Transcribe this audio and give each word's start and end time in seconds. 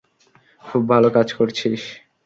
খুব 0.63 0.81
ভালো 0.91 1.07
কাজ 1.15 1.27
করছিস! 1.33 1.81